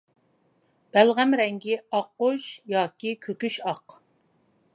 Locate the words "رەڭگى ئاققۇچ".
1.41-2.49